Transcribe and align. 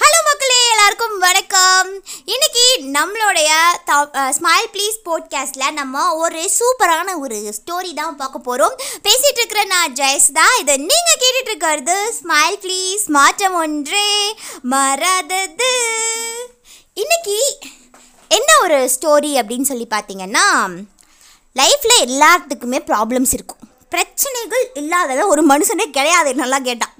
Hello 0.00 0.18
மக்களே 0.26 0.58
எல்லாருக்கும் 0.72 1.14
வணக்கம். 1.24 1.88
இன்னைக்கு 2.34 2.64
நம்மளுடைய 2.96 3.48
ஸ்மைல் 4.36 4.68
ப்ளீஸ் 4.74 4.98
போட்காஸ்டில் 5.08 5.74
நம்ம 5.78 6.04
ஒரு 6.22 6.42
சூப்பரான 6.58 7.16
ஒரு 7.22 7.38
ஸ்டோரி 7.58 7.90
தான் 8.00 8.18
பார்க்க 8.20 8.46
போகிறோம் 8.48 8.76
பேசிகிட்டு 9.06 9.40
இருக்கிற 9.40 9.62
நான் 9.72 9.96
ஜெயஸ் 10.00 10.28
தான். 10.38 10.54
இதை 10.62 10.76
நீங்கள் 10.90 11.20
கேட்டுட்டு 11.22 11.52
இருக்கிறது 11.52 11.96
ஸ்மைல் 12.20 12.58
ப்ளீஸ் 12.64 13.04
மாற்றம் 13.18 13.58
ஒன்றே 13.62 14.08
மறாதது 14.74 15.72
இன்னைக்கு 17.02 17.38
என்ன 18.30 18.50
ஒரு 18.66 18.78
ஸ்டோரி 18.96 19.32
அப்படின்னு 19.42 19.70
சொல்லி 19.72 19.88
பார்த்தீங்கன்னா 19.96 20.46
லைஃப்பில் 21.56 22.04
எல்லாத்துக்குமே 22.08 22.80
ப்ராப்ளம்ஸ் 22.92 23.34
இருக்கும். 23.38 23.62
பிரச்சனைகள் 23.94 24.64
இல்லாதத 24.82 25.26
ஒரு 25.32 25.42
மனுஷனே 25.52 25.88
கிடையாது 25.98 26.30
நல்லா 26.42 26.60
கேட்டான் 26.60 26.94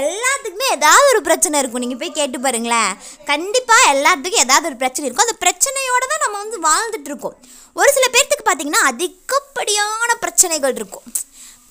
எல்லாத்துக்குமே 0.00 0.68
ஏதாவது 0.76 1.06
ஒரு 1.12 1.20
பிரச்சனை 1.28 1.56
இருக்கும். 1.62 1.82
நீங்கள் 1.84 2.00
போய் 2.02 2.16
கேட்டு 2.18 2.38
பாருங்களேன். 2.44 2.92
கண்டிப்பாக 3.32 3.90
எல்லாத்துக்கும் 3.94 4.44
ஏதாவது 4.46 4.68
ஒரு 4.70 4.78
பிரச்சனை 4.82 5.06
இருக்கும். 5.06 5.26
அந்த 5.28 5.38
பிரச்சனையோடு 5.44 6.06
தான் 6.12 6.24
நம்ம 6.24 6.38
வந்து 6.44 6.60
வாழ்ந்துட்டுருக்கோம் 6.68 7.36
ஒரு 7.80 7.90
சில 7.96 8.06
பேர்த்துக்கு 8.14 8.46
பார்த்தீங்கன்னா 8.46 8.82
அதிகப்படியான 8.92 10.10
பிரச்சனைகள் 10.24 10.74
இருக்கும். 10.80 11.06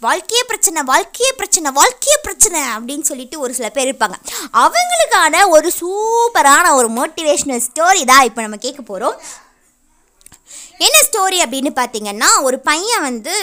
வாழ்க்கையே 0.06 0.44
பிரச்சனை 0.50 0.82
வாழ்க்கையே 0.92 1.32
பிரச்சனை 1.40 1.72
வாழ்க்கையே 1.80 2.16
பிரச்சனை 2.26 2.60
அப்படின்னு 2.76 3.06
சொல்லிட்டு 3.10 3.36
ஒரு 3.44 3.52
சில 3.58 3.68
பேர் 3.76 3.90
இருப்பாங்க. 3.90 4.18
அவங்களுக்கான 4.64 5.44
ஒரு 5.56 5.70
சூப்பரான 5.80 6.72
ஒரு 6.80 6.90
மோட்டிவேஷ்னல் 6.98 7.64
ஸ்டோரி 7.68 8.02
தான் 8.12 8.26
இப்போ 8.30 8.42
நம்ம 8.46 8.60
கேட்க 8.66 8.82
போகிறோம் 8.90 9.18
என்ன 10.86 10.98
ஸ்டோரி 11.10 11.40
அப்படின்னு 11.46 11.72
பார்த்தீங்கன்னா 11.80 12.30
ஒரு 12.48 12.58
பையன் 12.70 13.06
வந்து 13.10 13.36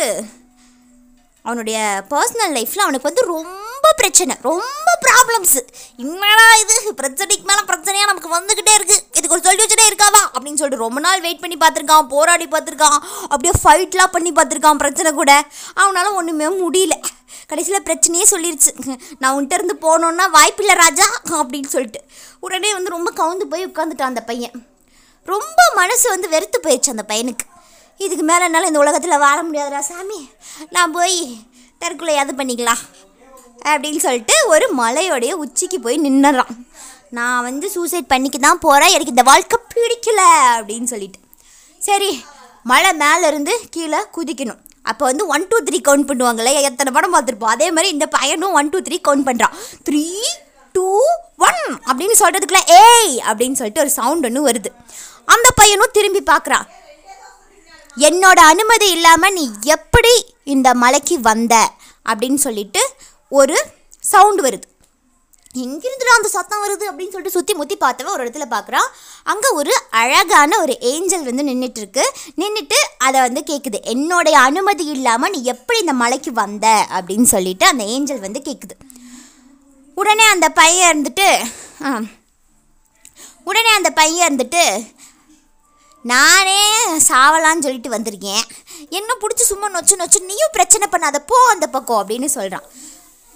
அவனுடைய 1.45 1.79
பர்சனல் 2.13 2.55
லைஃப்பில் 2.57 2.87
அவனுக்கு 2.87 3.11
வந்து 3.11 3.25
ரொம்ப 3.35 3.68
பிரச்சனை 3.97 4.37
ரொம்ப 4.43 4.89
ப்ராப்ளம்ஸு 5.07 5.61
என்னடா 5.97 6.47
இது? 6.55 6.75
பிரச்சனைக்கு 6.97 7.45
மேலே 7.51 7.63
பிரச்சனையாக 7.67 8.07
நமக்கு 8.07 8.31
வந்துக்கிட்டே 8.37 8.75
இருக்குது 8.79 9.05
இதுக்கு 9.19 9.37
ஒரு 9.37 9.45
சொல்யூஷனே 9.49 9.85
இருக்காதா? 9.91 10.23
அப்படின்னு 10.35 10.61
சொல்லிட்டு 10.61 10.85
ரொம்ப 10.85 11.01
நாள் 11.01 11.21
வெயிட் 11.21 11.41
பண்ணி 11.41 11.57
பார்த்துருக்கான் 11.57 12.09
போராடி 12.09 12.45
பார்த்துருக்கான். 12.45 12.99
அப்படியே 13.29 13.55
ஃபைட்லாம் 13.65 14.15
பண்ணி 14.17 14.33
பார்த்துருக்கான் 14.33 14.77
பிரச்சனை 14.77 15.13
கூட. 15.13 15.45
அவனால் 15.75 16.13
ஒன்றுமே 16.13 16.45
முடியல. 16.45 16.97
கடைசியில் 17.47 17.83
பிரச்சனையே 17.83 18.25
சொல்லிருச்சு. 18.31 18.73
நான் 19.19 19.35
உன்கிட்ட 19.37 19.53
இருந்து 19.53 19.77
போனோன்னா 19.83 20.31
வாய்ப்பில்லை 20.31 20.75
ராஜா 20.75 21.07
அப்படின்னு 21.31 21.67
சொல்லிட்டு. 21.67 22.01
உடனே 22.41 22.73
வந்து 22.73 22.91
ரொம்ப 22.91 23.11
கவுந்து 23.11 23.45
போய் 23.45 23.67
உட்காந்துட்டான் 23.67 24.13
அந்த 24.13 24.21
பையன். 24.21 24.67
ரொம்ப 25.25 25.63
மனசு 25.75 26.09
வந்து 26.09 26.29
வெறுத்து 26.29 26.61
போயிடுச்சு 26.63 26.91
அந்த 26.91 27.05
பையனுக்கு. 27.09 27.47
இதுக்கு 27.97 28.25
மேலே 28.25 28.45
என்னால் 28.45 28.67
இந்த 28.67 28.79
உலகத்தில் 28.79 29.19
வாழ 29.19 29.43
முடியாதுடா 29.43 29.79
சாமி. 29.79 30.31
நான் 30.71 30.93
போய் 30.93 31.47
தற்கொலை 31.79 32.17
அது 32.17 32.33
பண்ணிக்கலாம். 32.33 32.83
அப்படின்னு 33.73 34.01
சொல்லிட்டு 34.07 34.35
ஒரு 34.55 34.67
மலையோடைய 34.81 35.33
உச்சிக்கு 35.45 35.79
போய் 35.87 36.05
நின்னுறான். 36.07 36.53
நான் 37.19 37.45
வந்து 37.49 37.67
சூசைட் 37.75 38.11
பண்ணிக்க 38.13 38.39
தான் 38.39 38.63
போகிறேன் 38.65 38.95
எனக்கு 38.95 39.15
இந்த 39.15 39.25
வாழ்க்கை 39.29 39.59
பிடிக்கல 39.75 40.23
அப்படின்னு 40.57 40.89
சொல்லிட்டு. 40.95 41.21
சரி 41.81 42.11
மலை 42.71 42.91
மேலே 43.03 43.27
இருந்து 43.31 43.53
கீழே 43.75 44.01
குதிக்கணும். 44.17 44.59
அப்போ 44.83 45.05
வந்து 45.05 45.27
ஒன் 45.35 45.47
டூ 45.51 45.57
த்ரீ 45.69 45.79
கவுண்ட் 45.87 46.09
பண்ணுவாங்கல்ல 46.09 46.53
எத்தனை 46.69 46.93
படம் 46.97 47.15
பார்த்துருப்போம்? 47.15 47.55
அதே 47.55 47.71
மாதிரி 47.71 47.93
இந்த 47.95 48.07
பையனும் 48.07 48.53
ஒன் 48.53 48.71
டூ 48.73 48.79
த்ரீ 48.89 48.97
கவுண்ட் 49.09 49.27
பண்ணுறான் 49.29 49.55
த்ரீ 49.89 50.05
டூ 50.75 50.87
ஒன் 51.37 51.63
அப்படின்னு 51.89 52.17
சொல்கிறதுக்குள்ள 52.23 52.63
ஏய் 52.83 53.17
அப்படின்னு 53.29 53.59
சொல்லிட்டு 53.61 53.85
ஒரு 53.85 53.93
சவுண்ட் 53.99 54.27
ஒன்று 54.29 54.47
வருது. 54.49 54.71
அந்த 55.25 55.49
பையனும் 55.61 55.95
திரும்பி 55.97 56.23
பார்க்குறான். 56.33 56.67
என்னோட 57.97 58.41
அனுமதி 58.53 58.89
இல்லாமல் 58.97 59.33
நீ 59.33 59.45
எப்படி 59.63 60.15
இந்த 60.45 60.69
மலைக்கு 60.75 61.17
வந்த? 61.21 61.55
அப்படின்னு 62.11 62.41
சொல்லிட்டு 62.45 62.83
ஒரு 63.33 63.57
சவுண்டு 64.13 64.43
வருது. 64.47 64.67
எங்கிருந்துடா 65.55 66.15
அந்த 66.17 66.29
சத்தம் 66.35 66.63
வருது 66.65 66.85
அப்படின்னு 66.89 67.13
சொல்லிட்டு 67.13 67.37
சுற்றி 67.37 67.53
முற்றி 67.59 67.77
பார்த்தவன் 67.83 68.15
ஒரு 68.15 68.25
இடத்துல 68.25 68.47
பார்க்குறான். 68.53 68.89
அங்கே 69.31 69.49
ஒரு 69.61 69.73
அழகான 70.01 70.59
ஒரு 70.65 70.75
ஏஞ்சல் 70.91 71.25
வந்து 71.29 71.47
நின்றுட்டு 71.49 71.81
இருக்கு 71.83 72.05
நின்றுட்டு 72.43 72.79
அதை 73.07 73.19
வந்து 73.27 73.41
கேட்குது 73.51 73.79
என்னுடைய 73.93 74.37
அனுமதி 74.49 74.85
இல்லாமல் 74.97 75.33
நீ 75.35 75.41
எப்படி 75.55 75.79
இந்த 75.85 75.95
மலைக்கு 76.03 76.33
வந்த? 76.43 76.67
அப்படின்னு 76.99 77.29
சொல்லிட்டு 77.35 77.67
அந்த 77.73 77.85
ஏஞ்சல் 77.95 78.25
வந்து 78.27 78.43
கேட்குது 78.49 78.77
உடனே 79.97 80.27
அந்த 80.35 80.49
பையன் 80.61 80.91
இருந்துட்டு 80.93 81.29
உடனே 83.51 83.71
அந்த 83.79 83.91
பையன் 84.01 84.27
இருந்துட்டு 84.29 84.65
நானே 86.05 86.61
சாவலான்னு 87.09 87.65
சொல்லிட்டு 87.67 87.95
வந்திருக்கேன். 87.95 88.45
என்ன 88.99 89.11
பிடிச்சி 89.23 89.45
சும்மா 89.51 89.69
நொச்சு 89.75 89.95
நொச்சு 90.01 90.21
நீயும் 90.29 90.55
பிரச்சனை 90.57 90.87
பண்ணாத 90.93 91.19
போ 91.31 91.39
அந்த 91.55 91.67
பக்கம் 91.75 92.01
அப்படின்னு 92.03 92.29
சொல்கிறான் 92.37 92.69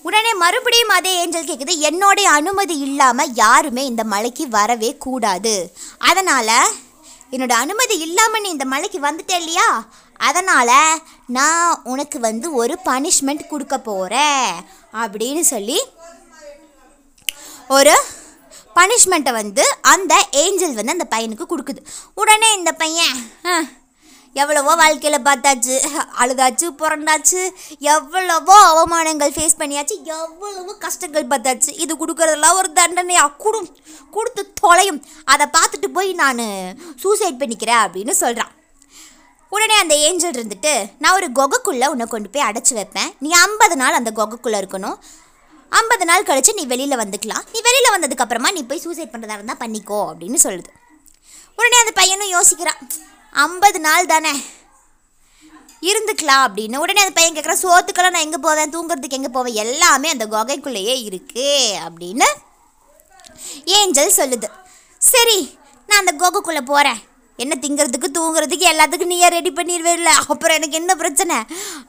உடனே 0.03 0.35
மறுபடியும் 0.35 0.89
அதே 0.89 1.17
ஏஞ்சல் 1.17 1.47
கேட்குது 1.47 1.75
என்னோடைய 1.83 2.25
அனுமதி 2.33 2.79
இல்லாமல் 2.79 3.35
யாருமே 3.35 3.85
இந்த 3.85 4.05
மலைக்கு 4.05 4.49
வரவே 4.49 4.97
கூடாது. 4.97 5.55
அதனால் 6.01 6.55
என்னோட 7.33 7.53
அனுமதி 7.57 7.99
இல்லாமல் 7.99 8.41
நீ 8.41 8.49
இந்த 8.49 8.65
மலைக்கு 8.65 9.01
வந்துட்டே 9.01 9.37
இல்லையா? 9.37 9.69
அதனால் 10.21 10.75
நான் 11.29 11.61
உனக்கு 11.85 12.19
வந்து 12.21 12.53
ஒரு 12.53 12.79
பனிஷ்மெண்ட் 12.85 13.47
கொடுக்க 13.47 13.79
போகிறேன் 13.81 14.49
அப்படின்னு 14.95 15.41
சொல்லி 15.45 15.79
ஒரு 17.69 17.95
பனிஷ்மெண்ட்டை 18.77 19.33
வந்து 19.33 19.65
அந்த 19.85 20.13
ஏஞ்சல் 20.35 20.75
வந்து 20.75 20.93
அந்த 20.93 21.09
பையனுக்கு 21.11 21.47
கொடுக்குது. 21.47 21.81
உடனே 22.15 22.53
இந்த 22.53 22.73
பையன் 22.73 23.17
"ஆ, 23.47 23.55
எவ்வளவோ 24.41 24.73
வாழ்க்கையில் 24.81 25.27
பார்த்தாச்சு 25.27 25.75
அழுதாச்சு 26.23 26.67
புரண்டாச்சு 26.81 27.41
எவ்வளவோ 27.95 28.57
அவமானங்கள் 28.71 29.35
ஃபேஸ் 29.37 29.59
பண்ணியாச்சு 29.61 29.97
எவ்வளவோ 30.17 30.73
கஷ்டங்கள் 30.85 31.31
பார்த்தாச்சு. 31.33 31.71
இது 31.85 31.93
கொடுக்குறதெல்லாம் 32.03 32.59
ஒரு 32.61 32.71
தண்டனையா? 32.81 33.25
கொடு 33.45 33.61
கொடுத்து 34.17 34.43
தொலையும். 34.63 35.01
அதை 35.35 35.47
பார்த்துட்டு 35.57 35.91
போய் 35.99 36.11
நான் 36.23 36.43
சூசைட் 37.05 37.41
பண்ணிக்கிறேன் 37.43 37.83
அப்படின்னு 37.85 38.15
சொல்கிறான் 38.23 38.53
உடனே 39.55 39.75
அந்த 39.83 39.95
ஏஞ்சல் 40.07 40.37
இருந்துட்டு 40.39 40.75
நான் 41.03 41.17
ஒரு 41.19 41.27
கொகைக்குள்ளே 41.39 41.87
உன்னை 41.95 42.07
கொண்டு 42.13 42.29
போய் 42.35 42.49
அடைச்சி 42.49 42.73
வைப்பேன். 42.79 43.11
நீ 43.25 43.31
ஐம்பது 43.47 43.75
நாள் 43.81 43.99
அந்த 43.99 44.11
கொகைக்குள்ளே 44.19 44.59
இருக்கணும். 44.63 44.97
ஐம்பது 45.81 46.05
நாள் 46.11 46.29
கழித்து 46.29 46.53
நீ 46.59 46.65
வெளியில் 46.73 47.01
வந்துக்கலாம். 47.03 47.45
நீ 47.53 47.59
வெளியில் 47.69 47.95
வந்ததுக்கப்புறமா 47.95 48.51
நீ 48.57 48.63
போய் 48.71 48.85
சூசைட் 48.87 49.13
பண்ணுறதா 49.13 49.37
இருந்தால் 49.39 49.63
பண்ணிக்கோ 49.65 50.01
அப்படின்னு 50.11 50.39
சொல்லுது. 50.47 50.71
உடனே 51.59 51.79
அந்த 51.83 51.93
பையனும் 52.01 52.35
யோசிக்கிறான். 52.37 52.81
ஐம்பது 53.33 53.81
நாள் 53.81 54.07
தானே? 54.07 54.33
இருந்துக்கலாம் 55.83 56.43
அப்படின்னு. 56.47 56.77
உடனே 56.77 57.01
அந்த 57.01 57.15
பையன் 57.15 57.35
கேட்குறான் 57.35 57.63
சோத்துக்கெல்லாம் 57.63 58.11
நான் 58.11 58.27
எங்கே 58.27 58.37
போவேன்? 58.37 58.71
தூங்குறதுக்கு 58.71 59.11
எங்கே 59.11 59.29
போவேன்? 59.29 59.55
எல்லாமே 59.55 60.11
அந்த 60.11 60.27
குகைக்குள்ளேயே 60.27 61.03
இருக்கு. 61.03 61.79
அப்படின்னு 61.85 62.25
ஏஞ்சல் 63.65 64.17
சொல்லுது. 64.17 64.49
சரி 64.99 65.59
நான் 65.87 66.07
அந்த 66.07 66.13
குகைக்குள்ளே 66.13 66.61
போகிறேன் 66.61 67.01
என்ன 67.37 67.57
திங்கிறதுக்கு 67.61 68.09
தூங்குறதுக்கு 68.19 68.67
எல்லாத்துக்கும் 68.73 69.07
நீயே 69.07 69.29
ரெடி 69.29 69.51
பண்ணிடுவேல 69.51 70.05
அப்புறம் 70.05 70.57
எனக்கு 70.57 70.77
என்ன 70.77 70.95
பிரச்சனை? 70.95 71.37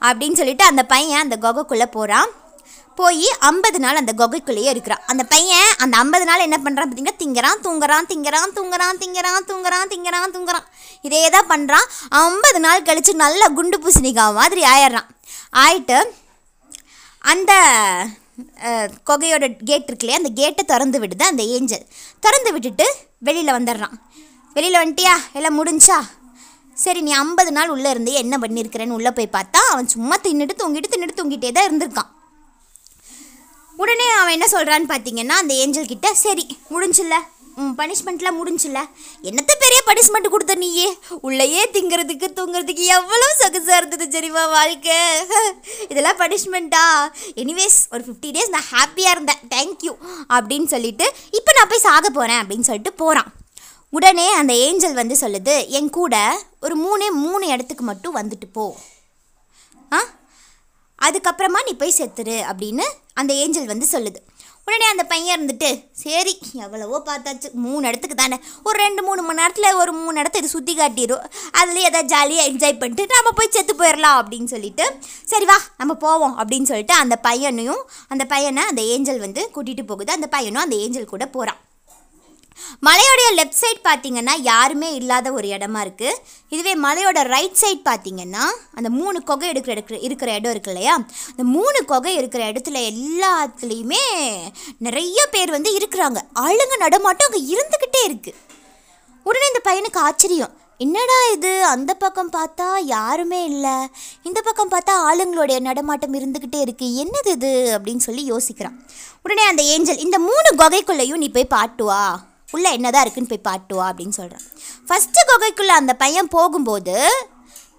அப்படின்னு 0.00 0.32
சொல்லிட்டு 0.32 0.64
அந்த 0.64 0.84
பையன் 0.84 1.30
அந்த 1.30 1.36
குகைக்குள்ளே 1.36 1.86
போகிறான் 1.86 2.30
போய் 3.00 3.26
ஐம்பது 3.48 3.78
நாள் 3.84 4.00
அந்த 4.00 4.12
குகைக்குள்ளேயே 4.20 4.70
இருக்கிறான். 4.74 5.02
அந்த 5.12 5.22
பையன் 5.34 5.70
அந்த 5.84 5.94
ஐம்பது 6.02 6.24
நாள் 6.30 6.44
என்ன 6.46 6.58
பண்ணுறான் 6.64 6.88
பார்த்தீங்கன்னா 6.88 7.20
திங்கிறான் 7.22 7.62
தூங்குறான் 7.66 8.08
திங்கிறான் 8.10 8.54
தூங்குறான் 8.58 9.00
திங்கிறான் 9.02 9.46
தூங்குறான் 9.50 9.90
திங்கிறான் 9.92 10.34
தூங்குறான். 10.36 10.66
இதே 11.06 11.22
தான் 11.36 11.50
பண்ணுறான் 11.52 11.86
ஐம்பது 12.24 12.60
நாள் 12.66 12.86
கழித்து 12.88 13.14
நல்ல 13.24 13.48
குண்டு 13.58 13.78
பூசணிக்காய் 13.84 14.38
மாதிரி 14.40 14.64
ஆயிடுறான். 14.74 15.08
ஆயிட்டு 15.64 15.98
அந்த 17.32 17.52
குகையோட 19.08 19.44
கேட் 19.68 19.88
இருக்குல்லையே 19.88 20.20
அந்த 20.20 20.30
கேட்டை 20.40 20.62
திறந்து 20.72 20.98
விடுது 21.02 21.24
அந்த 21.32 21.42
ஏஞ்சல். 21.56 21.84
திறந்து 22.24 22.50
விட்டுட்டு 22.54 22.86
வெளியில் 23.28 23.56
வந்துடுறான். 23.58 23.94
வெளியில் 24.56 24.80
வந்துட்டியா? 24.82 25.14
எல்லாம் 25.38 25.58
முடிஞ்சா? 25.60 25.98
சரி 26.84 27.00
நீ 27.06 27.12
ஐம்பது 27.24 27.50
நாள் 27.56 27.72
உள்ளே 27.74 27.90
இருந்து 27.94 28.12
என்ன 28.22 28.34
பண்ணியிருக்கிறேன்னு 28.42 28.96
உள்ளே 28.98 29.10
போய் 29.16 29.34
பார்த்தா 29.36 29.60
அவன் 29.72 29.92
சும்மா 29.94 30.16
தின்னுட்டு 30.24 30.54
தூங்கிட்டு 30.62 30.92
தின்னுட்டு 30.94 31.18
தூங்கிட்டே 31.20 31.50
தான் 31.56 31.66
இருந்திருக்கான். 31.68 32.10
உடனே 33.78 34.10
அவன் 34.10 34.32
என்ன 34.32 34.46
சொல்கிறான்னு 34.50 34.88
பார்த்தீங்கன்னா 34.88 35.36
அந்த 35.36 35.54
ஏஞ்சல் 35.54 35.86
கிட்ட 35.86 36.14
சரி 36.14 36.44
முடிஞ்சில்ல. 36.70 37.16
உன் 37.56 37.74
பனிஷ்மெண்ட்லாம் 37.78 38.38
முடிஞ்சில்ல. 38.38 38.80
என்னத்த 39.22 39.52
பெரிய 39.58 39.82
பனிஷ்மெண்ட் 39.86 40.28
கொடுத்த 40.28 40.54
நீயே? 40.54 40.86
உள்ளேயே 41.20 41.70
திங்கிறதுக்கு 41.72 42.26
தூங்குறதுக்கு 42.36 42.84
எவ்வளோ 42.88 43.26
சொகுசாக 43.38 43.76
இருந்தது 43.76 44.18
சரிவா 44.18 44.50
வாழ்க்கை? 44.50 44.98
இதெல்லாம் 45.90 46.18
பனிஷ்மெண்ட்டா 46.18 46.84
எனிவேஸ் 47.34 47.78
ஒரு 47.90 48.04
ஃபிஃப்டி 48.04 48.30
டேஸ் 48.30 48.48
நான் 48.48 48.68
ஹாப்பியாக 48.70 49.10
இருந்தேன். 49.10 49.40
தேங்க்யூ 49.50 49.94
அப்படின்னு 50.28 50.64
சொல்லிட்டு 50.64 51.14
இப்போ 51.30 51.52
நான் 51.52 51.68
போய் 51.68 51.78
சாக 51.78 52.10
போகிறேன் 52.10 52.42
அப்படின்னு 52.42 52.60
சொல்லிட்டு 52.60 52.92
போகிறான் 52.92 53.30
உடனே 53.92 54.32
அந்த 54.32 54.52
ஏஞ்சல் 54.52 54.92
வந்து 54.92 55.14
சொல்லுது 55.20 55.68
என் 55.68 55.90
கூட 55.90 56.14
ஒரு 56.60 56.76
மூணே 56.78 57.10
மூணு 57.16 57.46
இடத்துக்கு 57.46 57.84
மட்டும் 57.84 58.16
வந்துட்டு 58.16 58.46
போ. 58.52 58.64
ஆ? 59.92 60.00
அதுக்கப்புறமா 61.02 61.60
நீ 61.64 61.74
போய் 61.74 61.98
செத்துரு 61.98 62.36
அப்படின்னு 62.50 62.86
அந்த 63.20 63.32
ஏஞ்சல் 63.42 63.72
வந்து 63.72 63.86
சொல்லுது. 63.94 64.20
உடனே 64.66 64.86
அந்த 64.90 65.04
பையன் 65.10 65.34
இருந்துட்டு 65.36 65.68
சரி 66.02 66.32
எவ்வளவோ 66.64 66.98
பார்த்தாச்சு. 67.08 67.48
மூணு 67.64 67.82
இடத்துக்கு 67.88 68.16
தானே. 68.20 68.36
ஒரு 68.66 68.76
ரெண்டு 68.84 69.00
மூணு 69.06 69.22
மணி 69.22 69.40
நேரத்தில் 69.40 69.78
ஒரு 69.80 69.92
மூணு 69.98 70.20
இடத்த 70.22 70.40
இது 70.42 70.48
சுற்றி 70.54 70.74
காட்டிடும் 70.74 71.26
அதுலேயே 71.60 71.88
எதாவது 71.90 72.10
ஜாலியாக 72.14 72.48
என்ஜாய் 72.50 72.78
பண்ணிட்டு 72.80 73.06
நம்ம 73.14 73.32
போய் 73.40 73.52
செத்து 73.56 73.74
போயிடலாம் 73.80 74.18
அப்படின்னு 74.20 74.48
சொல்லிட்டு 74.54 74.86
சரி 75.32 75.48
வா 75.50 75.58
நம்ம 75.82 75.94
போவோம் 76.06 76.38
அப்படின்னு 76.38 76.70
சொல்லிட்டு 76.72 76.96
அந்த 77.02 77.18
பையனையும் 77.28 77.82
அந்த 78.08 78.26
பையனை 78.32 78.64
அந்த 78.70 78.82
ஏஞ்சல் 78.94 79.24
வந்து 79.26 79.44
கூட்டிகிட்டு 79.56 79.86
போகுது. 79.92 80.10
அந்த 80.18 80.30
பையனும் 80.36 80.64
அந்த 80.66 80.78
ஏஞ்சல் 80.86 81.12
கூட 81.14 81.26
போகிறான் 81.36 81.60
மலையோடைய 82.86 83.28
லெஃப்ட் 83.34 83.60
சைட் 83.62 83.82
பார்த்தீங்கன்னா 83.84 84.34
யாருமே 84.42 84.94
இல்லாத 84.94 85.32
ஒரு 85.32 85.48
இடமா 85.48 85.80
இருக்குது 85.84 86.18
இதுவே 86.48 86.74
மலையோட 86.76 87.22
ரைட் 87.22 87.60
சைட் 87.62 87.82
பார்த்தீங்கன்னா 87.84 88.44
அந்த 88.74 88.90
மூணு 88.90 89.22
கொகை 89.24 89.48
எடுக்கிற 89.52 89.74
எடுக்கிற 89.74 89.98
இருக்கிற 90.00 90.34
இடம் 90.34 90.50
இருக்கு 90.50 90.70
இல்லையா? 90.70 90.94
அந்த 91.30 91.44
மூணு 91.44 91.84
கொகை 91.84 92.14
இருக்கிற 92.16 92.52
இடத்துல 92.52 92.80
எல்லாத்துலேயுமே 92.92 94.02
நிறைய 94.78 95.26
பேர் 95.30 95.50
வந்து 95.50 95.72
இருக்கிறாங்க. 95.78 96.20
ஆளுங்க 96.34 96.76
நடமாட்டம் 96.76 97.30
அங்கே 97.30 97.54
இருந்துக்கிட்டே 97.54 98.02
இருக்குது 98.10 98.40
உடனே 99.26 99.46
இந்த 99.46 99.60
பையனுக்கு 99.64 99.98
ஆச்சரியம். 99.98 100.54
என்னடா 100.78 101.16
இது? 101.32 101.64
அந்த 101.64 101.94
பக்கம் 101.94 102.30
பார்த்தா 102.30 102.66
யாருமே 102.84 103.44
இல்லை. 103.44 103.76
இந்த 104.22 104.42
பக்கம் 104.42 104.70
பார்த்தா 104.70 104.94
ஆளுங்களுடைய 105.08 105.60
நடமாட்டம் 105.60 106.14
இருந்துக்கிட்டே 106.14 106.60
இருக்குது 106.64 106.96
என்னது 107.02 107.30
இது? 107.38 107.52
அப்படின்னு 107.76 107.96
சொல்லி 107.96 108.32
யோசிக்கிறான். 108.32 108.76
உடனே 109.22 109.44
அந்த 109.44 109.62
ஏஞ்சல் 109.62 109.98
இந்த 109.98 110.18
மூணு 110.18 110.48
குகைக்குள்ளேயும் 110.56 111.22
நீ 111.24 111.28
போய் 111.28 111.52
பாட்டுவா 111.56 112.02
உள்ளே 112.54 112.70
என்னதான் 112.76 113.04
இருக்குன்னு 113.06 113.32
போய் 113.32 113.46
பாட்டுவா 113.48 113.86
அப்படின்னு 113.90 114.18
சொல்கிறான் 114.20 114.44
ஃபஸ்ட்டு 114.88 115.28
குகைக்குள்ளே 115.30 115.74
அந்த 115.82 115.94
பையன் 116.02 116.34
போகும்போது 116.36 116.96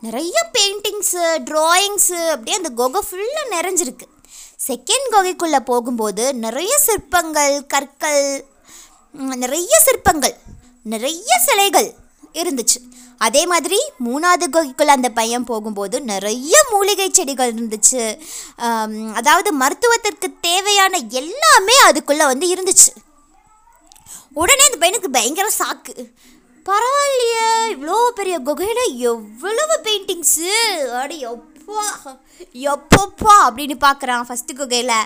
நிறைய 0.05 0.37
பெயிண்டிங்ஸு 0.55 1.23
ட்ராயிங்ஸு 1.49 2.19
அப்படியே 2.33 2.57
அந்த 2.59 2.71
குகை 2.79 3.01
ஃபுல்லாக 3.07 3.53
நிறைஞ்சிருக்கு. 3.55 4.05
செகண்ட் 4.67 5.07
குகைக்குள்ளே 5.13 5.59
போகும்போது 5.69 6.23
நிறைய 6.43 6.73
சிற்பங்கள் 6.87 7.55
கற்கள் 7.73 8.25
நிறைய 9.43 9.73
சிற்பங்கள் 9.85 10.35
நிறைய 10.93 11.31
சிலைகள் 11.45 11.89
இருந்துச்சு. 12.41 12.79
அதே 13.25 13.41
மாதிரி 13.51 13.79
மூணாவது 14.05 14.45
குகைக்குள்ளே 14.55 14.93
அந்த 14.97 15.09
பையன் 15.19 15.47
போகும்போது 15.51 15.97
நிறைய 16.11 16.55
மூலிகை 16.71 17.07
செடிகள் 17.17 17.53
இருந்துச்சு. 17.55 18.03
அதாவது 19.19 19.51
மருத்துவத்திற்கு 19.61 20.29
தேவையான 20.47 20.97
எல்லாமே 21.21 21.77
அதுக்குள்ளே 21.89 22.25
வந்து 22.31 22.47
இருந்துச்சு. 22.55 22.91
உடனே 24.35 24.63
அந்த 24.65 24.77
பையனுக்கு 24.77 25.09
பயங்கர 25.09 25.49
சாக்கு 25.59 25.93
பரவாயில்லையே 26.65 27.43
இவ்வளோ 27.73 27.97
பெரிய 28.13 28.39
குகையில் 28.39 28.83
எவ்வளவு 29.09 29.75
பெயிண்டிங்ஸு 29.83 30.51
அடி 30.99 31.17
எப்பா 31.25 31.83
எப்பப்பா 32.69 33.35
அப்படின்னு 33.45 33.75
பார்க்குறான் 33.79 34.25
ஃபஸ்ட்டு 34.27 34.57
குகையில். 34.57 34.97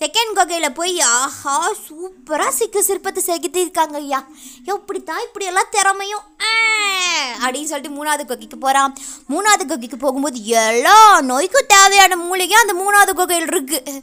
செகண்ட் 0.00 0.32
குகையில் 0.34 0.72
போய் 0.72 1.00
ஆஹா 1.12 1.54
சூப்பராக 1.80 2.50
சிக்கு 2.50 2.80
சிற்பத்தை 2.82 3.20
செதுக்கியிருக்காங்க 3.22 3.96
ஐயா. 3.96 4.20
எப்படித்தான் 4.66 5.22
இப்படியெல்லாம் 5.22 5.72
திறமையும்? 5.72 6.24
ஆ, 6.42 6.52
அப்படின்னு 7.42 7.64
சொல்லிட்டு 7.64 7.96
மூணாவது 7.96 8.24
குகைக்கு 8.24 8.58
போகிறான் 8.58 8.94
மூணாவது 9.30 9.64
குகைக்கு 9.64 9.96
போகும்போது 9.96 10.40
எல்லா 10.62 10.96
நோய்க்கும் 11.22 11.66
தேவையான 11.68 12.16
மூலிகை 12.24 12.58
அந்த 12.60 12.74
மூணாவது 12.74 13.14
குகையில் 13.14 13.48
இருக்குது 13.48 13.94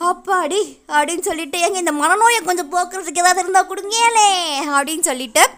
அப்பாடி 0.00 0.78
அப்படின்னு 0.88 1.20
சொல்லிட்டு 1.20 1.60
எங்கள் 1.60 1.78
இந்த 1.78 1.92
மனநோயை 1.92 2.44
கொஞ்சம் 2.44 2.72
போக்குறதுக்கு 2.72 3.18
ஏதாவது 3.18 3.40
இருந்தால் 3.40 3.68
கொடுங்கேலே 3.68 4.28
அப்படின்னு 4.70 5.00
சொல்லிட்டு 5.00 5.48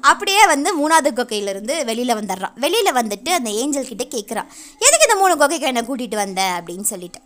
அப்படியே 0.00 0.46
வந்து 0.46 0.70
மூணாவது 0.78 1.08
கொக்கையிலேருந்து 1.16 1.84
வெளியில் 1.84 2.14
வந்துடுறான். 2.14 2.52
வெளியில் 2.54 2.92
வந்துட்டு 2.92 3.28
அந்த 3.28 3.50
ஏஞ்சல் 3.50 3.86
கிட்டே 3.86 4.08
கேட்குறான் 4.10 4.46
எதுக்கு 4.78 5.06
இந்த 5.08 5.16
மூணு 5.16 5.34
கொக்கைக்கு 5.36 5.60
என்னை 5.60 5.82
கூட்டிகிட்டு 5.82 6.14
வந்த? 6.14 6.62
அப்படின்னு 6.62 6.80
சொல்லிட்டு. 6.80 7.20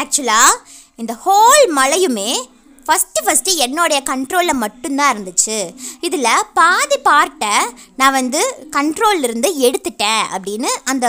ஆக்சுவலாக 0.00 0.50
இந்த 0.96 1.16
ஹோல் 1.26 1.76
மலையுமே 1.76 2.46
ஃபஸ்ட்டு 2.86 3.20
ஃபஸ்ட்டு 3.24 3.56
என்னுடைய 3.56 4.02
கண்ட்ரோலில் 4.06 4.62
மட்டும்தான் 4.62 5.16
இருந்துச்சு. 5.16 5.74
இதில் 6.00 6.26
பாதி 6.54 6.98
பார்ட்டை 7.04 7.54
நான் 7.96 8.12
வந்து 8.12 8.68
கண்ட்ரோல்ல 8.70 9.22
இருந்து 9.22 9.50
எடுத்துட்டேன் 9.58 10.24
அப்படின்னு 10.36 10.70
அந்த 10.84 11.06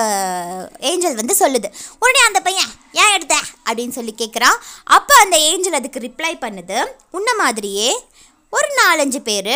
ஏஞ்சல் 0.79 1.15
வந்து 1.15 1.35
சொல்லுது. 1.39 1.69
உடனே 1.99 2.21
அந்த 2.25 2.41
பையன் 2.41 2.71
ஏன் 2.91 3.13
எடுத்த? 3.13 3.35
அப்படின்னு 3.65 3.89
சொல்லி 3.89 4.15
கேட்குறான் 4.17 4.57
அப்போ 4.83 5.15
அந்த 5.15 5.37
ஏஞ்சல் 5.37 5.73
அதுக்கு 5.73 5.99
ரிப்ளை 5.99 6.33
பண்ணுது. 6.41 6.85
உன்ன 7.11 7.35
மாதிரியே 7.35 8.05
ஒரு 8.49 8.67
நாலஞ்சு 8.83 9.19
பேர் 9.19 9.55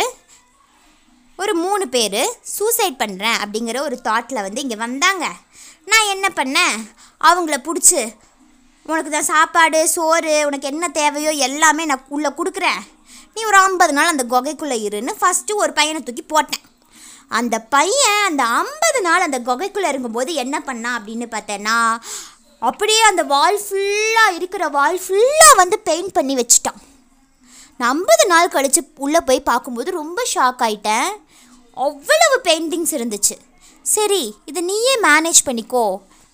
ஒரு 1.37 1.55
மூணு 1.55 1.87
பேர் 1.87 2.21
சூசைட் 2.41 3.01
பண்ணுறேன் 3.03 3.37
அப்படிங்கிற 3.43 3.79
ஒரு 3.79 3.99
தாட்டில் 4.03 4.41
வந்து 4.41 4.61
இங்கே 4.61 4.75
வந்தாங்க. 4.75 5.25
நான் 5.85 6.09
என்ன 6.09 6.27
பண்ணேன்? 6.35 6.75
அவங்கள 7.23 7.55
பிடிச்சி 7.67 8.13
உனக்கு 8.85 9.11
தான் 9.11 9.29
சாப்பாடு 9.33 9.79
சோறு 9.95 10.33
உனக்கு 10.47 10.67
என்ன 10.71 10.87
தேவையோ 10.99 11.31
எல்லாமே 11.47 11.83
நான் 11.89 12.07
உள்ளே 12.15 12.29
கொடுக்குறேன். 12.39 12.81
நீ 13.33 13.41
ஒரு 13.49 13.57
ஐம்பது 13.67 13.93
நாள் 13.97 14.11
அந்த 14.13 14.23
குகைக்குள்ளே 14.33 14.77
இருன்னு 14.87 15.13
ஃபஸ்ட்டு 15.19 15.59
ஒரு 15.63 15.71
பையனை 15.79 16.01
தூக்கி 16.03 16.23
போட்டேன். 16.23 16.65
அந்த 17.39 17.55
பையன் 17.75 18.21
அந்த 18.29 18.43
ஐம்பது 18.61 19.01
நாள் 19.07 19.25
அந்த 19.25 19.39
குகைக்குள்ளே 19.47 19.91
இருக்கும்போது 19.91 20.33
என்ன 20.43 20.55
பண்ணான் 20.67 20.97
அப்படின்னு 20.99 21.27
பார்த்தேன்னா 21.35 21.77
அப்படியே 22.69 23.01
அந்த 23.09 23.23
வால் 23.23 23.59
ஃபுல்லாக 23.65 24.35
இருக்கிற 24.37 24.63
வால் 24.77 24.99
ஃபுல்லாக 25.05 25.59
வந்து 25.61 25.79
பெயிண்ட் 25.89 26.15
பண்ணி 26.17 26.33
வச்சுட்டான். 26.39 26.79
நான் 27.77 27.91
ஐம்பது 27.95 28.25
நாள் 28.31 28.53
கழித்து 28.55 28.81
உள்ளே 29.05 29.21
போய் 29.27 29.47
பார்க்கும்போது 29.49 29.91
ரொம்ப 29.91 30.21
ஷாக் 30.33 30.63
ஆயிட்டேன். 30.67 31.11
அவ்வளவு 31.73 32.37
பெயிண்டிங்ஸ் 32.47 32.95
இருந்துச்சு. 32.97 33.35
சரி 33.83 34.23
இதை 34.45 34.61
நீயே 34.61 34.95
மேனேஜ் 35.07 35.45
பண்ணிக்கோ. 35.45 35.85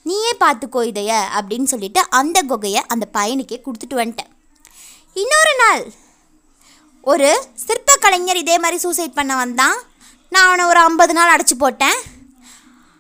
நீயே 0.06 0.32
பார்த்துக்கோ 0.44 0.82
இதைய 0.92 1.12
அப்படின்னு 1.38 1.72
சொல்லிட்டு 1.74 2.02
அந்த 2.20 2.38
குகையை 2.52 2.82
அந்த 2.94 3.06
பையனுக்கே 3.18 3.58
கொடுத்துட்டு 3.66 4.00
வந்துட்டேன். 4.02 4.32
இன்னொரு 5.22 5.54
நாள் 5.64 5.84
ஒரு 7.12 7.30
சிற்ப 7.66 7.96
கலைஞர் 8.04 8.42
இதே 8.44 8.56
மாதிரி 8.64 8.78
சூசைட் 8.84 9.18
பண்ண 9.20 9.34
வந்தான். 9.42 9.78
நான் 10.34 10.48
அவனை 10.48 10.64
ஒரு 10.72 10.80
ஐம்பது 10.88 11.14
நாள் 11.18 11.34
அடைச்சி 11.34 11.56
போட்டேன். 11.64 11.98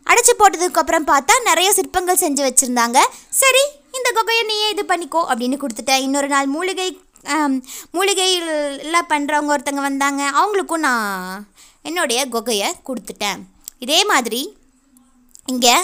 அடைச்சி 0.07 0.34
போட்டதுக்கப்புறம் 0.40 1.07
பார்த்தா 1.12 1.36
நிறைய 1.50 1.69
சிற்பங்கள் 1.80 2.22
செஞ்சு 2.24 2.42
வச்சுருந்தாங்க. 2.48 3.00
சரி 3.42 3.63
இந்த 3.98 4.10
குகையை 4.18 4.44
நீயே 4.51 4.68
இது 4.74 4.84
பண்ணிக்கோ 4.92 5.22
அப்படின்னு 5.31 5.58
கொடுத்துட்டேன். 5.63 6.04
இன்னொரு 6.08 6.30
நாள் 6.36 6.54
மூலிகை 6.56 6.90
ஆம், 7.36 7.56
மூலிகையில் 7.98 9.06
பண்ணுறவங்க 9.12 9.54
ஒருத்தங்க 9.54 9.81
வந்தாங்க. 9.86 10.22
அவங்களுக்கும் 10.40 10.84
நான் 10.88 11.46
என்னுடைய 11.90 12.19
குகையை 12.36 12.68
கொடுத்துட்டேன். 12.90 13.40
இதே 13.86 14.00
மாதிரி 14.12 14.42
இங்கே 15.54 15.75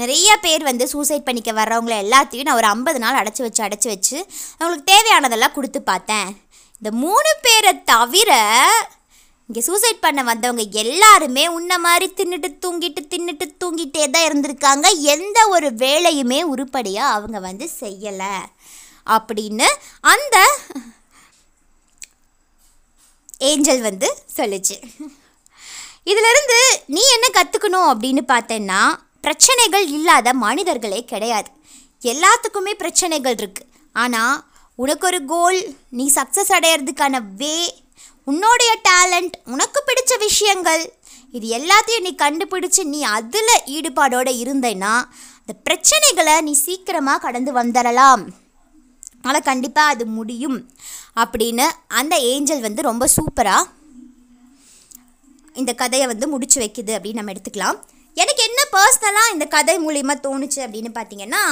நிறைய 0.00 0.28
பேர் 0.44 0.62
வந்து 0.68 0.84
சூசைட் 0.92 1.26
பண்ணிக்க 1.26 1.50
வர்றவங்கள 1.52 1.94
எல்லாத்தையும் 2.04 2.46
நான் 2.48 2.60
ஒரு 2.60 2.68
ஐம்பது 2.74 2.98
நாள் 3.02 3.18
அடைச்சி 3.20 3.42
வச்சு 3.46 3.62
அடைச்சி 3.66 3.88
வச்சு 3.92 4.16
அவங்களுக்கு 4.58 4.86
தேவையானதெல்லாம் 4.92 5.56
கொடுத்து 5.56 5.82
பார்த்தேன். 5.82 6.30
இந்த 6.78 6.90
மூணு 7.04 7.30
பேரை 7.46 7.72
தவிர 7.92 8.30
இங்கே 9.48 9.62
சூசைட் 9.66 10.02
பண்ண 10.04 10.20
வந்தவங்க 10.22 10.64
எல்லாருமே 10.82 11.44
உன்ன 11.56 11.78
மாதிரி 11.86 12.06
தின்னுட்டு 12.18 12.48
தூங்கிட்டு 12.64 13.00
தின்னுட்டு 13.12 13.46
தூங்கிட்டே 13.62 14.04
தான் 14.14 14.26
இருந்திருக்காங்க. 14.28 14.86
எந்த 15.14 15.38
ஒரு 15.54 15.68
வேலையுமே 15.84 16.40
உருப்படியாக 16.52 17.14
அவங்க 17.16 17.38
வந்து 17.48 17.68
செய்யலை. 17.80 18.34
அப்படின்னு 19.14 19.68
அந்த 20.12 20.36
ஏஞ்சல் 23.50 23.86
வந்து 23.88 24.08
சொல்லுச்சு. 24.36 24.76
இதிலிருந்து 26.10 26.60
நீ 26.96 27.02
என்ன 27.16 27.26
கற்றுக்கணும் 27.38 27.88
அப்படின்னு 27.92 28.22
பார்த்தேன்னா 28.34 28.82
பிரச்சனைகள் 29.24 29.86
இல்லாத 29.96 30.28
மனிதர்களே 30.44 31.00
கிடையாது. 31.12 31.48
எல்லாத்துக்குமே 32.12 32.72
பிரச்சனைகள் 32.82 33.36
இருக்குது 33.40 33.68
ஆனால் 34.02 34.36
உனக்கு 34.78 35.06
ஒரு 35.10 35.20
கோல் 35.32 35.58
நீ 35.98 36.04
சக்ஸஸ் 36.18 36.52
அடையிறதுக்கான 36.56 37.20
வே 37.40 37.56
உன்னோடைய 38.26 38.72
டேலண்ட் 38.88 39.34
உனக்கு 39.54 39.80
பிடிச்ச 39.88 40.12
விஷயங்கள் 40.26 40.82
இது 41.36 41.46
எல்லாத்தையும் 41.58 42.06
நீ 42.06 42.12
கண்டுபிடிச்சு 42.22 42.82
நீ 42.94 43.00
அதில் 43.16 43.52
ஈடுபாடோடு 43.76 44.32
இருந்தேன்னா 44.42 44.94
அந்த 45.40 45.54
பிரச்சனைகளை 45.66 46.34
நீ 46.48 46.52
சீக்கிரமாக 46.64 47.22
கடந்து 47.26 47.52
வந்துடலாம் 47.60 48.22
ஆனால் 49.26 49.46
கண்டிப்பாக 49.48 49.92
அது 49.94 50.04
முடியும். 50.18 50.58
அப்படின்னு 51.22 51.66
அந்த 52.00 52.14
ஏஞ்சல் 52.32 52.66
வந்து 52.66 52.82
ரொம்ப 52.90 53.04
சூப்பராக 53.16 53.70
இந்த 55.60 55.72
கதையை 55.82 56.06
வந்து 56.12 56.26
முடிச்சு 56.34 56.58
வைக்குது 56.62 56.92
அப்படின்னு 56.96 57.20
நம்ம 57.20 57.34
எடுத்துக்கலாம். 57.34 57.78
எனக்கு 58.16 58.42
என்ன 58.48 58.61
பர்சனலாக 58.74 59.32
இந்த 59.34 59.46
கதை 59.54 59.76
மூலிமா 59.86 60.14
தோணுச்சு 60.26 60.60
அப்படின்னு 60.66 60.92
பார்த்தீங்கன்னா 60.98 61.42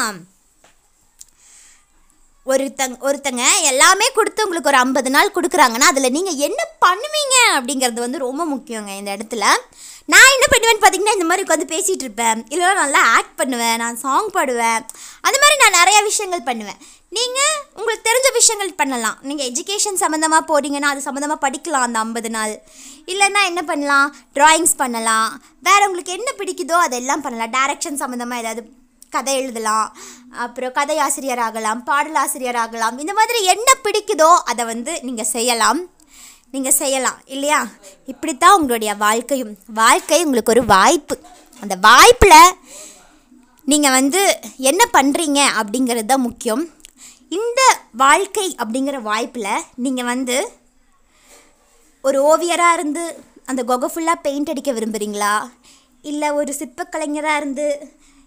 ஒருத்தங்க 2.47 2.97
ஒருத்தங்க 3.09 3.43
எல்லாமே 3.71 4.07
கொடுத்து 4.19 4.45
உங்களுக்கு 4.45 4.71
ஒரு 4.71 4.79
ஐம்பது 4.85 5.11
நாள் 5.15 5.35
கொடுக்குறாங்கன்னா 5.35 5.89
அதில் 5.93 6.15
நீங்கள் 6.17 6.41
என்ன 6.47 6.61
பண்ணுவீங்க 6.85 7.37
அப்படிங்கிறது 7.57 8.01
வந்து 8.05 8.25
ரொம்ப 8.25 8.43
முக்கியங்க 8.53 8.93
இந்த 9.01 9.11
இடத்துல. 9.17 9.45
நான் 10.13 10.33
என்ன 10.37 10.47
பண்ணுவேன்னு 10.53 10.83
பார்த்தீங்கன்னா 10.83 11.17
இந்த 11.17 11.27
மாதிரி 11.29 11.45
உட்காந்து 11.47 11.67
பேசிகிட்டு 11.75 12.05
இருப்பேன். 12.07 12.41
இல்லைனா 12.53 12.73
நல்லா 12.83 13.03
ஆக்ட் 13.17 13.37
பண்ணுவேன் 13.41 13.77
நான் 13.83 14.01
சாங் 14.05 14.31
பாடுவேன். 14.37 14.87
அது 15.27 15.37
மாதிரி 15.43 15.57
நான் 15.63 15.79
நிறைய 15.81 15.99
விஷயங்கள் 16.09 16.49
பண்ணுவேன். 16.49 16.81
நீங்கள் 17.17 17.55
உங்களுக்கு 17.79 18.07
தெரிஞ்ச 18.09 18.29
விஷயங்கள் 18.39 18.79
பண்ணலாம். 18.81 19.17
நீங்கள் 19.29 19.49
எஜுகேஷன் 19.51 20.01
சம்மந்தமாக 20.03 20.43
போகிறீங்கன்னா 20.51 20.91
அது 20.93 21.07
சம்மந்தமாக 21.07 21.45
படிக்கலாம் 21.45 21.87
அந்த 21.87 21.99
ஐம்பது 22.05 22.31
நாள். 22.37 22.55
இல்லைன்னா 23.13 23.41
என்ன 23.51 23.63
பண்ணலாம்? 23.71 24.09
ட்ராயிங்ஸ் 24.37 24.77
பண்ணலாம். 24.83 25.31
வேறு 25.69 25.87
உங்களுக்கு 25.89 26.17
என்ன 26.19 26.31
பிடிக்குதோ 26.41 26.77
அதெல்லாம் 26.89 27.25
பண்ணலாம். 27.27 27.55
டேரெக்ஷன் 27.59 28.01
சம்மந்தமாக 28.03 28.43
ஏதாவது 28.45 28.63
கதை 29.15 29.33
எழுதலாம். 29.43 29.89
அப்புறம் 30.45 30.75
கதை 30.77 30.97
ஆசிரியர் 31.05 31.43
ஆகலாம் 31.47 31.81
பாடலாசிரியர் 31.89 32.59
ஆகலாம். 32.65 32.99
இந்த 33.05 33.13
மாதிரி 33.21 33.41
என்ன 33.55 33.71
பிடிக்குதோ 33.87 34.31
அதை 34.51 34.65
வந்து 34.73 34.93
நீங்கள் 35.07 35.31
செய்யலாம். 35.35 35.81
நீங்கள் 36.55 36.77
செய்யலாம் 36.79 37.19
இல்லையா? 37.35 37.59
இப்படித்தான் 38.13 38.57
உங்களுடைய 38.59 38.93
வாழ்க்கையும். 39.03 39.53
வாழ்க்கை 39.83 40.21
உங்களுக்கு 40.27 40.55
ஒரு 40.55 40.65
வாய்ப்பு. 40.75 41.17
அந்த 41.63 41.75
வாய்ப்பில் 41.89 42.39
நீங்கள் 43.71 43.93
வந்து 43.93 44.21
என்ன 44.63 44.83
பண்ணுறீங்க 44.93 45.41
அப்படிங்கிறது 45.61 46.07
தான் 46.07 46.21
முக்கியம். 46.21 46.63
இந்த 47.33 47.61
வாழ்க்கை 47.95 48.47
அப்படிங்கிற 48.59 48.97
வாய்ப்பில் 49.03 49.51
நீங்கள் 49.77 50.05
வந்து 50.05 50.37
ஒரு 52.05 52.19
ஓவியராக 52.23 52.73
இருந்து 52.73 53.05
அந்த 53.47 53.63
கொகை 53.63 53.89
ஃபுல்லாக 53.89 54.23
பெயிண்ட் 54.23 54.51
அடிக்க 54.51 54.71
விரும்புகிறீங்களா 54.73 55.35
இல்லை 56.05 56.29
ஒரு 56.33 56.53
சிற்பக்கலைஞராக 56.59 57.37
இருந்து 57.37 57.67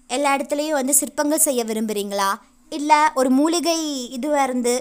எல்லா 0.10 0.32
இடத்துலையும் 0.36 0.80
வந்து 0.80 0.94
சிற்பங்கள் 0.94 1.46
செய்ய 1.46 1.62
விரும்புகிறீங்களா 1.64 2.30
இல்லை 2.72 3.00
ஒரு 3.14 3.30
மூலிகை 3.30 3.78
இதுவாக 4.10 4.44
இருந்து 4.44 4.74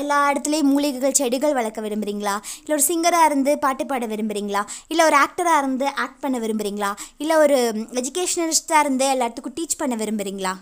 எல்லா 0.00 0.18
இடத்துலையும் 0.30 0.70
மூலிகைகள் 0.72 1.18
செடிகள் 1.20 1.56
வளர்க்க 1.58 1.86
விரும்புகிறீங்களா 1.86 2.34
இல்லை 2.60 2.74
ஒரு 2.76 2.84
சிங்கராக 2.88 3.28
இருந்து 3.30 3.52
பாட்டு 3.64 3.84
பாட 3.90 4.06
விரும்புகிறீங்களா 4.12 4.62
இல்லை 4.92 5.04
ஒரு 5.10 5.16
ஆக்டராக 5.24 5.60
இருந்து 5.62 5.86
ஆக்ட் 6.04 6.22
பண்ண 6.24 6.38
விரும்புகிறீங்களா 6.44 6.90
இல்லை 7.22 7.36
ஒரு 7.44 7.58
எஜுகேஷனலிஸ்ட்டாக 8.00 8.84
இருந்து 8.84 9.06
எல்லாத்துக்கும் 9.14 9.56
டீச் 9.58 9.80
பண்ண 9.82 9.96
விரும்புகிறீங்களா 10.02 10.54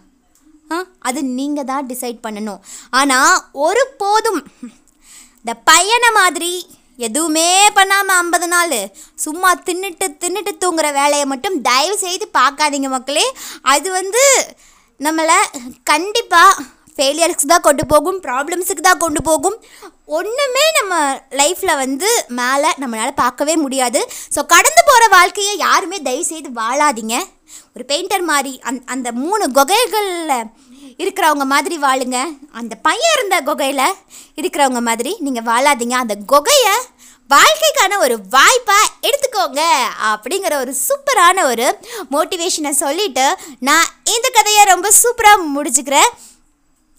ஆ 0.75 0.76
அது 1.09 1.21
நீங்கள் 1.38 1.69
தான் 1.71 1.88
டிசைட் 1.91 2.25
பண்ணணும். 2.26 2.61
ஆனால் 2.99 3.35
ஒரு 3.67 3.83
போதும். 4.03 4.41
இந்த 5.41 5.53
பையனை 5.71 6.11
மாதிரி 6.21 6.53
எதுவுமே 7.07 7.49
பண்ணாமல் 7.79 8.19
ஐம்பது 8.23 8.47
நாள் 8.53 8.76
சும்மா 9.25 9.50
தின்னுட்டு 9.69 10.07
தின்னுட்டு 10.23 10.53
தூங்குற 10.62 10.88
வேலையை 11.00 11.26
மட்டும் 11.33 11.59
தயவு 11.69 11.97
செய்து 12.05 12.29
பார்க்காதீங்க 12.38 12.91
மக்களே. 12.97 13.26
அது 13.75 13.91
வந்து 13.99 14.25
நம்மளை 15.00 15.38
கண்டிப்பாக 15.91 16.64
ஃபெயிலியர்ஸ்க்கு 16.96 17.52
தான் 17.52 17.66
கொண்டு 17.66 17.84
போகும் 17.92 18.18
ப்ராப்ளம்ஸுக்கு 18.26 18.84
தான் 18.88 19.02
கொண்டு 19.04 19.20
போகும். 19.28 19.56
ஒன்றுமே 20.16 20.64
நம்ம 20.78 20.94
லைஃப்பில் 21.40 21.80
வந்து 21.82 22.08
மேலே 22.40 22.70
நம்மளால் 22.82 23.20
பார்க்கவே 23.22 23.54
முடியாது. 23.64 24.00
ஸோ 24.34 24.40
கடந்து 24.54 24.82
போகிற 24.88 25.04
வாழ்க்கையை 25.16 25.54
யாருமே 25.66 25.98
தயவு 26.08 26.24
செய்து 26.32 26.50
வாழாதீங்க. 26.62 27.16
ஒரு 27.74 27.84
பெயிண்டர் 27.90 28.24
மாதிரி 28.32 28.52
அந் 28.68 28.80
அந்த 28.94 29.08
மூணு 29.22 29.44
குகைகளில் 29.58 30.50
இருக்கிறவங்க 31.02 31.46
மாதிரி 31.52 31.76
வாழுங்க. 31.84 32.18
அந்த 32.60 32.74
பையன் 32.88 33.14
இருந்த 33.16 33.36
குகையில் 33.48 33.86
இருக்கிறவங்க 34.40 34.82
மாதிரி 34.88 35.12
நீங்கள் 35.26 35.48
வாழாதீங்க. 35.52 35.96
அந்த 36.04 36.16
குகையை 36.32 36.74
வாழ்க்கைக்கான 37.30 37.98
ஒரு 38.04 38.16
வாய்ப்பாக 38.36 38.92
எடுத்துக்கோங்க 39.08 39.62
அப்படிங்கிற 40.12 40.54
ஒரு 40.64 40.72
சூப்பரான 40.86 41.46
ஒரு 41.52 41.66
மோட்டிவேஷனை 42.14 42.72
சொல்லிவிட்டு 42.82 43.26
நான் 43.68 43.90
இந்த 44.14 44.28
கதையை 44.38 44.64
ரொம்ப 44.72 44.88
சூப்பராக 45.02 45.48
முடிச்சுக்கிறேன். 45.56 46.10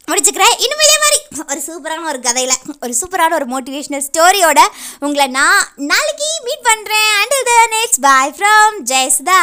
முடிச்சுக்கிறேன். 0.10 0.56
இன்னும் 0.64 0.84
இதே 0.86 0.98
மாதிரி. 1.04 1.20
ஒரு 1.52 1.62
சூப்பரான 1.68 2.08
ஒரு 2.12 2.20
கதையில் 2.26 2.62
ஒரு 2.84 2.94
சூப்பரான 3.00 3.36
ஒரு 3.38 3.48
மோட்டிவேஷனல் 3.54 4.06
ஸ்டோரியோட 4.08 4.60
உங்களை 5.06 5.26
நான் 5.38 5.62
நாளைக்கு 5.92 6.30
மீட் 6.48 6.68
பண்ணுறேன் 6.70 7.10
until 7.22 7.48
the 7.50 7.56
next 7.76 8.02
bye 8.08 8.34
from 8.38 8.76
Jayasudha. 8.92 9.42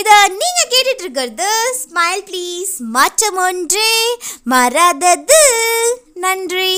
இதை 0.00 0.16
நீங்கள் 0.40 0.70
கேட்டுட்டு 0.74 1.04
இருக்கிறது 1.06 1.50
ஸ்மைல் 1.82 2.24
ப்ளீஸ் 2.30 2.74
மாற்றம் 2.96 3.40
ஒன்றே 3.46 3.92
மறதது 4.54 5.42
நன்றி. 6.26 6.74